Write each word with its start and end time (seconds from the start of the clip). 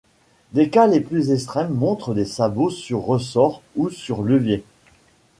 Les 0.53 0.71
cas 0.71 0.87
les 0.87 0.99
plus 0.99 1.29
extrêmes 1.29 1.71
montrent 1.75 2.15
des 2.15 2.25
sabots 2.25 2.71
sur 2.71 3.01
ressorts 3.05 3.61
ou 3.75 3.91
sur 3.91 4.23
levier. 4.23 4.63